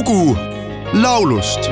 [0.00, 0.36] lugu
[0.94, 1.68] laulust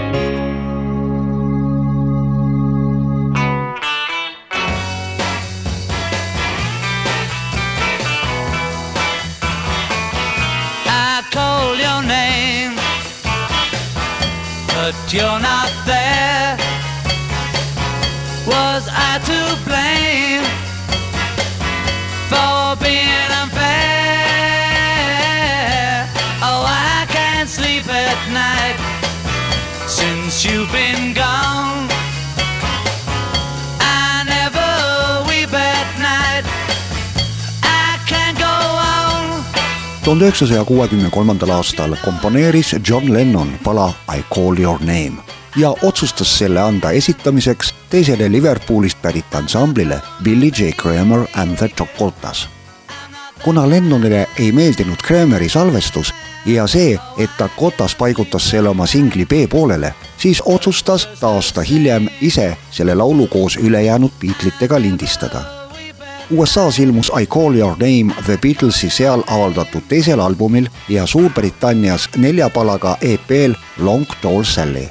[10.86, 12.77] I call your name,
[14.74, 16.57] but you're not there.
[29.88, 31.88] Since you've been gone.
[33.80, 36.47] I never weep at night.
[37.62, 39.45] I can't go on.
[40.05, 43.88] tuhande üheksasaja kuuekümne kolmandal aastal komponeeris John Lennon pala
[44.19, 45.16] I call your name
[45.56, 52.58] ja otsustas selle anda esitamiseks teisele Liverpoolist pärit ansamblile Billy J Kramer and the Chocotas.
[53.45, 56.15] Kuna Lennonile ei meeldinud Krameri salvestus
[56.47, 62.56] ja see, et Dakotas paigutas selle oma singli B-poolele, siis otsustas ta aasta hiljem ise
[62.70, 65.58] selle laulu koos ülejäänud Beatlesitega lindistada
[66.30, 72.50] USA-s ilmus I Call Your Name The Beatlesi seal avaldatud teisel albumil ja Suurbritannias nelja
[72.50, 74.89] palaga EP-l Long Tall Sally.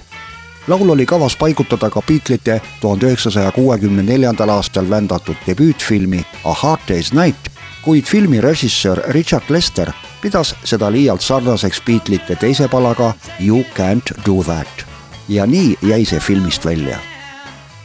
[0.67, 6.81] laul oli kavas paigutada ka Beatlesite tuhande üheksasaja kuuekümne neljandal aastal vändatud debüütfilmi A Hard
[6.89, 7.46] Day's Night,
[7.87, 14.43] kuid filmi režissöör Richard Lester pidas seda liialt sarnaseks Beatlesite teise palaga You Can't Do
[14.43, 14.83] That
[15.29, 16.99] ja nii jäi see filmist välja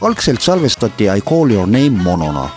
[0.01, 2.49] algselt salvestati I Call Your Name monona.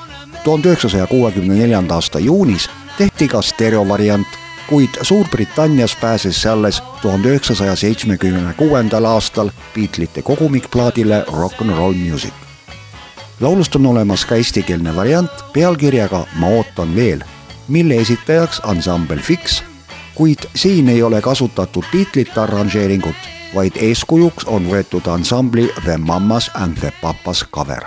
[0.44, 4.26] tuhande üheksasaja kuuekümne neljanda aasta juunis tehti ka stereovariant,
[4.66, 12.34] kuid Suurbritannias pääses alles tuhande üheksasaja seitsmekümne kuuendal aastal Beatlesite kogumikplaadile Rock n Roll Music.
[13.40, 17.24] laulust on olemas ka eestikeelne variant pealkirjaga Ma ootan veel,
[17.68, 19.62] mille esitajaks ansambel Fix,
[20.14, 23.16] kuid siin ei ole kasutatud Beatlesite arranžeeringut,
[23.54, 27.84] vaid eeskujuks on võetud ansambli The Mamas and the Papas cover.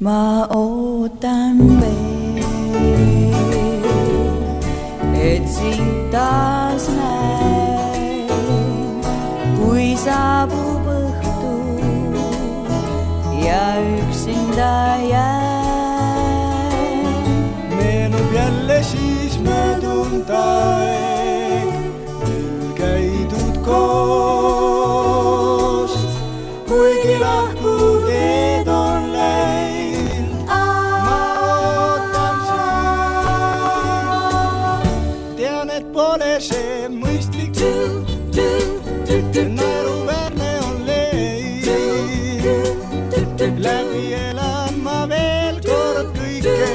[0.00, 0.67] Ma ootan
[35.98, 37.58] pole see mõistlik,
[39.58, 41.66] naeruväärne on leid.
[43.64, 46.70] läbi elan ma veel kord kõike,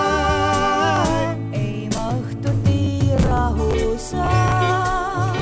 [1.61, 2.81] ei ma õhtuti
[3.27, 3.69] rahu
[4.09, 5.37] saa,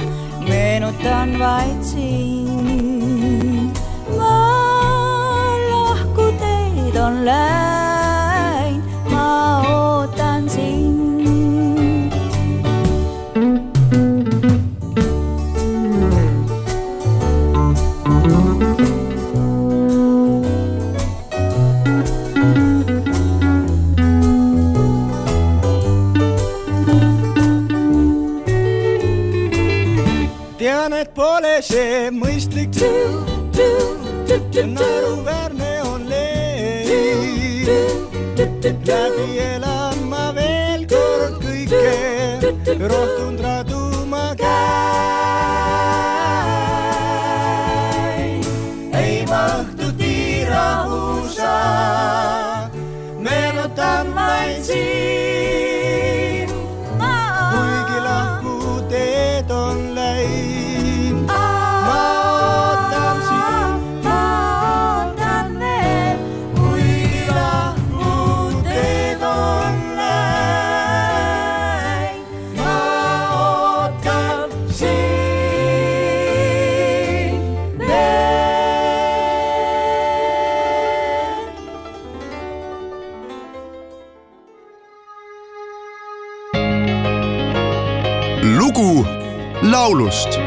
[0.50, 2.63] meenutan vaid sind.
[31.04, 32.78] Et pole see mõistlik,
[34.72, 37.68] naeruväärne on leid.
[38.88, 41.84] läbi elan ma veel kord kõike,
[42.88, 43.63] rohtunud raduma
[88.74, 89.06] lugu
[89.62, 90.40] laulust